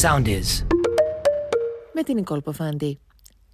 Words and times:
Sound 0.00 0.26
is. 0.26 0.66
Με 1.92 2.02
την 2.02 2.14
Νικόλ 2.14 2.40
Ποφάντη. 2.40 2.98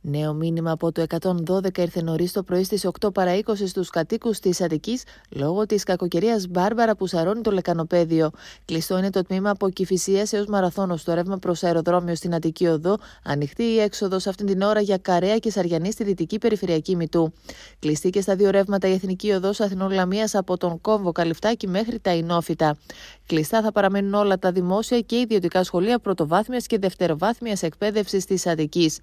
Νέο 0.04 0.34
μήνυμα 0.34 0.72
από 0.72 0.92
το 0.92 1.06
112 1.48 1.78
ήρθε 1.78 2.02
νωρίς 2.02 2.32
το 2.32 2.44
πρωί 2.44 2.64
στις 2.64 2.88
8 3.00 3.14
παρα 3.14 3.40
20 3.46 3.54
στους 3.68 3.90
κατοίκους 3.90 4.40
της 4.40 4.62
Αττικής 4.62 5.04
λόγω 5.30 5.66
της 5.66 5.84
κακοκαιρίας 5.84 6.48
Μπάρμπαρα 6.48 6.96
που 6.96 7.08
σαρώνει 7.08 7.42
το 7.42 7.52
λεκανοπέδιο. 7.52 8.32
Κλειστό 8.66 8.98
είναι 8.98 9.10
το 9.10 9.22
τμήμα 9.22 9.50
από 9.50 9.70
Κυφυσία 9.70 10.26
έως 10.32 10.46
Μαραθώνος 10.46 11.02
στο 11.02 11.14
ρεύμα 11.14 11.38
προς 11.38 11.64
αεροδρόμιο 11.64 12.16
στην 12.16 12.34
Αττική 12.34 12.68
Οδό. 12.68 12.98
Ανοιχτή 13.24 13.64
η 13.64 13.80
έξοδος 13.80 14.28
αυτήν 14.28 14.46
την 14.46 14.62
ώρα 14.62 14.82
για 14.82 14.98
Καρέα 14.98 15.38
και 15.38 15.52
Σαριανή 15.52 15.92
στη 15.92 16.04
δυτική 16.04 16.38
περιφερειακή 16.38 16.96
μητού. 16.96 17.34
Κλειστή 17.80 18.10
και 18.10 18.22
στα 18.22 18.36
δύο 18.36 18.50
ρεύματα 18.50 18.88
η 18.88 18.94
Εθνική 18.94 19.32
Οδός 19.32 19.60
Αθηνών 19.60 19.92
Λαμίας 19.92 20.36
από 20.36 20.58
τον 20.58 20.82
Κόμβο 20.82 21.12
Καλυφτάκι 21.12 21.68
μέχρι 21.68 22.00
τα 22.00 22.14
Ινόφυτα. 22.14 22.78
Κλειστά 23.26 23.62
θα 23.62 23.72
παραμένουν 23.72 24.14
όλα 24.14 24.40
τα 24.40 24.52
δημόσια 24.52 25.00
και 25.00 25.18
ιδιωτικά 25.20 25.64
σχολεία 25.64 26.00
πρωτοβάθμιας 26.00 26.66
και 26.66 26.78
δευτεροβάθμιας 26.78 27.64
εκπαίδευσης 27.64 28.26
της 28.26 28.48
Αττικής. 28.48 29.00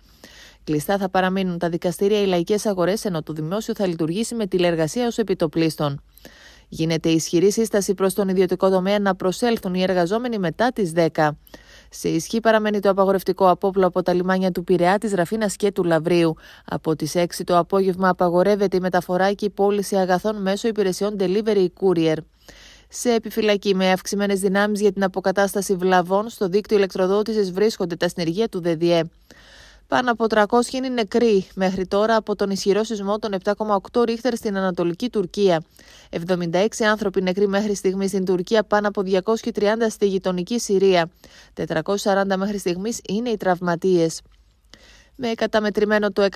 Κλειστά 0.69 0.99
θα 0.99 1.09
παραμείνουν 1.09 1.59
τα 1.59 1.69
δικαστήρια, 1.69 2.21
οι 2.21 2.27
λαϊκές 2.27 2.67
αγορές, 2.67 3.05
ενώ 3.05 3.23
το 3.23 3.33
δημόσιο 3.33 3.75
θα 3.75 3.87
λειτουργήσει 3.87 4.35
με 4.35 4.47
τηλεργασία 4.47 5.07
ως 5.07 5.19
επιτοπλίστων. 5.19 6.03
Γίνεται 6.69 7.09
ισχυρή 7.09 7.53
σύσταση 7.53 7.95
προς 7.95 8.15
τον 8.15 8.29
ιδιωτικό 8.29 8.71
τομέα 8.71 8.99
να 8.99 9.15
προσέλθουν 9.15 9.75
οι 9.75 9.83
εργαζόμενοι 9.83 10.39
μετά 10.39 10.73
τις 10.73 10.93
10. 10.95 11.29
Σε 11.91 12.09
ισχύ 12.09 12.41
παραμένει 12.41 12.81
το 12.81 12.91
απαγορευτικό 12.91 13.51
απόπλο 13.51 13.87
από 13.87 14.03
τα 14.03 14.13
λιμάνια 14.13 14.51
του 14.51 14.65
Πειραιά, 14.65 14.99
της 14.99 15.13
Ραφίνας 15.13 15.57
και 15.57 15.73
του 15.73 15.85
Λαβρίου. 15.85 16.35
Από 16.65 16.97
τις 16.97 17.15
6 17.15 17.45
το 17.45 17.59
απόγευμα 17.59 18.09
απαγορεύεται 18.09 18.77
η 18.77 18.81
μεταφορά 18.81 19.33
και 19.33 19.45
η 19.45 19.51
πώληση 19.51 19.97
αγαθών 19.97 20.43
μέσω 20.43 20.69
υπηρεσιών 20.69 21.17
delivery 21.19 21.67
courier. 21.81 22.17
Σε 22.89 23.13
επιφυλακή 23.13 23.75
με 23.75 23.91
αυξημένες 23.91 24.41
δυνάμεις 24.41 24.81
για 24.81 24.93
την 24.93 25.05
αποκατάσταση 25.05 25.75
βλαβών 25.75 26.29
στο 26.29 26.49
δίκτυο 26.49 26.77
ηλεκτροδότησης 26.77 27.53
βρίσκονται 27.53 27.97
τα 27.97 28.09
συνεργεία 28.09 28.49
του 28.49 28.61
ΔΔΕ. 28.61 29.03
Πάνω 29.89 30.11
από 30.11 30.27
300 30.29 30.45
είναι 30.73 30.89
νεκροί 30.89 31.47
μέχρι 31.55 31.87
τώρα 31.87 32.17
από 32.17 32.37
τον 32.37 32.51
ισχυρό 32.51 32.85
σεισμό 32.85 33.19
των 33.19 33.35
7,8 33.45 34.05
ρίχτερ 34.05 34.37
στην 34.37 34.57
Ανατολική 34.57 35.11
Τουρκία. 35.11 35.63
76 36.29 36.67
άνθρωποι 36.91 37.23
νεκροί 37.23 37.49
μέχρι 37.49 37.75
στιγμής 37.75 38.09
στην 38.09 38.25
Τουρκία, 38.25 38.63
πάνω 38.63 38.89
από 38.89 39.03
230 39.05 39.89
στη 39.89 40.07
γειτονική 40.07 40.59
Συρία. 40.59 41.11
440 41.55 42.37
μέχρι 42.37 42.59
στιγμής 42.59 43.01
είναι 43.09 43.29
οι 43.29 43.37
τραυματίες 43.37 44.21
με 45.21 45.29
καταμετρημένο 45.29 46.13
το 46.13 46.27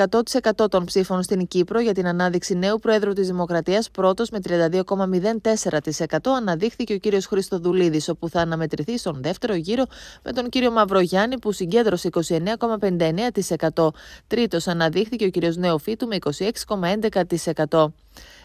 100% 0.61 0.71
των 0.71 0.85
ψήφων 0.85 1.23
στην 1.23 1.47
Κύπρο 1.47 1.81
για 1.81 1.93
την 1.93 2.07
ανάδειξη 2.07 2.55
νέου 2.55 2.79
Προέδρου 2.79 3.13
της 3.13 3.27
Δημοκρατίας, 3.27 3.91
πρώτος 3.91 4.31
με 4.31 4.39
32,04% 4.49 6.17
αναδείχθηκε 6.37 6.95
ο 6.95 6.99
κύριος 6.99 7.27
Χριστοδουλίδης, 7.27 8.09
όπου 8.09 8.29
θα 8.29 8.41
αναμετρηθεί 8.41 8.99
στον 8.99 9.23
δεύτερο 9.23 9.55
γύρο 9.55 9.85
με 10.23 10.33
τον 10.33 10.49
κύριο 10.49 10.71
Μαυρογιάννη 10.71 11.39
που 11.39 11.53
συγκέντρωσε 11.53 12.09
29,59%. 12.13 13.89
Τρίτος 14.27 14.67
αναδείχθηκε 14.67 15.25
ο 15.25 15.29
κύριος 15.29 15.57
Νεοφίτου 15.57 16.07
με 16.07 16.17
26,11%. 16.21 17.93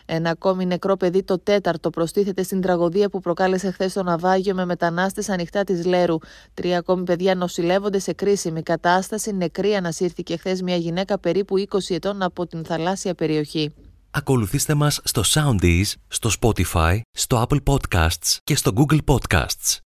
Ένα 0.10 0.30
ακόμη 0.30 0.66
νεκρό 0.66 0.98
παιδί, 0.98 1.24
το 1.24 1.40
τέταρτο, 1.40 1.90
προστίθεται 1.90 2.44
στην 2.44 2.62
τραγωδία 2.62 3.10
που 3.10 3.20
προκάλεσε 3.20 3.72
χθες 3.72 3.92
στο 3.92 4.04
ναυάγιο 4.04 4.56
με 4.56 4.66
μετανάστες 4.66 5.30
ανοιχτά 5.30 5.64
της 5.64 5.86
Λέρου. 5.86 6.18
Τρία 6.54 6.78
ακόμη 6.78 7.04
παιδιά 7.04 7.36
νοσηλεύονται 7.36 8.00
σε 8.00 8.14
κρίσιμη 8.14 8.62
κατάσταση. 8.62 9.36
Νεκρή 9.36 9.76
ανασύρθηκε 9.76 10.38
χθες 10.38 10.62
μια 10.62 10.76
γυναίκα 10.76 11.20
περίπου 11.20 11.56
20 11.58 11.78
ετών 11.90 12.22
από 12.22 12.48
την 12.48 12.66
θαλάσσια 12.66 13.14
περιοχή. 13.14 13.74
Ακολουθήστε 14.12 14.74
μας 14.74 15.00
στο 15.04 15.22
Soundees, 15.26 15.94
στο 16.08 16.30
Spotify, 16.42 17.00
στο 17.12 17.46
Apple 17.48 17.60
Podcasts 17.64 18.38
και 18.44 18.56
στο 18.56 18.72
Google 18.76 19.00
Podcasts. 19.06 19.87